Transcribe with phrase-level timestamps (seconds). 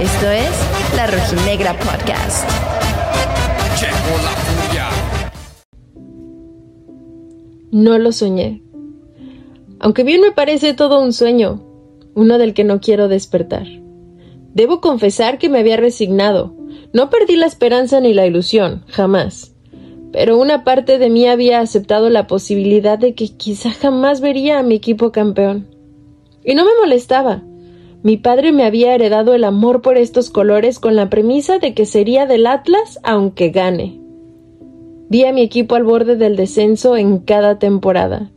[0.00, 2.48] Esto es La Rojinegra Podcast.
[7.72, 8.62] No lo soñé.
[9.80, 11.64] Aunque bien me parece todo un sueño,
[12.14, 13.66] uno del que no quiero despertar.
[14.52, 16.54] Debo confesar que me había resignado.
[16.92, 19.53] No perdí la esperanza ni la ilusión, jamás.
[20.14, 24.62] Pero una parte de mí había aceptado la posibilidad de que quizá jamás vería a
[24.62, 25.66] mi equipo campeón.
[26.44, 27.42] Y no me molestaba.
[28.04, 31.84] Mi padre me había heredado el amor por estos colores con la premisa de que
[31.84, 34.00] sería del Atlas aunque gane.
[35.08, 38.30] Vi a mi equipo al borde del descenso en cada temporada.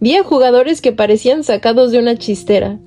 [0.00, 2.80] Vi a jugadores que parecían sacados de una chistera.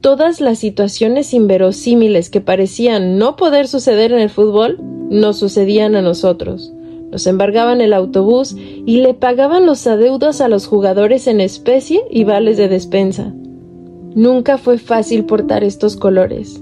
[0.00, 4.78] Todas las situaciones inverosímiles que parecían no poder suceder en el fútbol
[5.10, 6.72] nos sucedían a nosotros.
[7.10, 12.24] Nos embargaban el autobús y le pagaban los adeudos a los jugadores en especie y
[12.24, 13.32] vales de despensa.
[14.14, 16.60] Nunca fue fácil portar estos colores.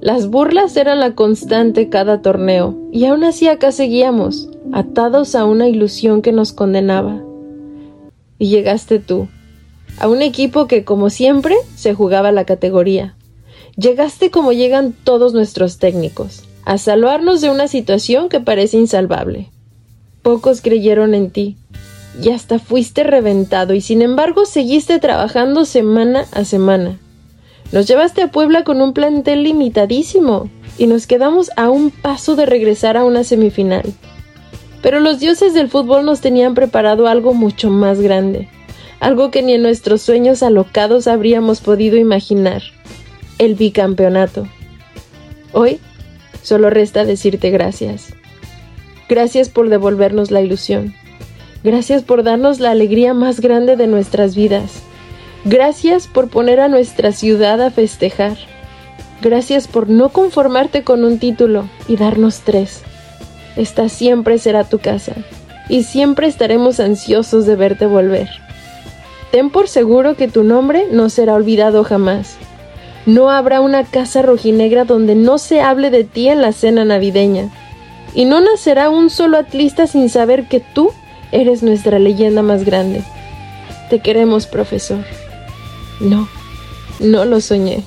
[0.00, 5.68] Las burlas eran la constante cada torneo, y aún así acá seguíamos, atados a una
[5.68, 7.22] ilusión que nos condenaba.
[8.38, 9.28] Y llegaste tú,
[9.98, 13.16] a un equipo que, como siempre, se jugaba la categoría.
[13.76, 19.50] Llegaste como llegan todos nuestros técnicos, a salvarnos de una situación que parece insalvable.
[20.26, 21.56] Pocos creyeron en ti,
[22.20, 26.98] y hasta fuiste reventado y sin embargo seguiste trabajando semana a semana.
[27.70, 32.44] Nos llevaste a Puebla con un plantel limitadísimo y nos quedamos a un paso de
[32.44, 33.84] regresar a una semifinal.
[34.82, 38.48] Pero los dioses del fútbol nos tenían preparado algo mucho más grande,
[38.98, 42.64] algo que ni en nuestros sueños alocados habríamos podido imaginar,
[43.38, 44.48] el bicampeonato.
[45.52, 45.78] Hoy
[46.42, 48.08] solo resta decirte gracias.
[49.08, 50.94] Gracias por devolvernos la ilusión.
[51.62, 54.82] Gracias por darnos la alegría más grande de nuestras vidas.
[55.44, 58.36] Gracias por poner a nuestra ciudad a festejar.
[59.22, 62.82] Gracias por no conformarte con un título y darnos tres.
[63.56, 65.14] Esta siempre será tu casa
[65.68, 68.28] y siempre estaremos ansiosos de verte volver.
[69.30, 72.36] Ten por seguro que tu nombre no será olvidado jamás.
[73.06, 77.50] No habrá una casa rojinegra donde no se hable de ti en la cena navideña.
[78.16, 80.90] Y no nacerá un solo atlista sin saber que tú
[81.32, 83.02] Eres nuestra leyenda más grande.
[83.90, 85.04] Te queremos, profesor.
[86.00, 86.28] No,
[87.00, 87.82] no lo soñé.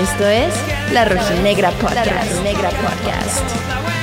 [0.00, 0.54] Esto es
[0.94, 2.06] La Rojinegra Podcast.
[2.06, 3.99] La Rojinegra Podcast.